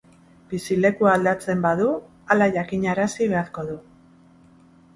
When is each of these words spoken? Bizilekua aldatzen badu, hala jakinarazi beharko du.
Bizilekua 0.53 1.11
aldatzen 1.17 1.61
badu, 1.67 1.91
hala 2.35 2.49
jakinarazi 2.57 3.31
beharko 3.35 3.69
du. 3.71 3.77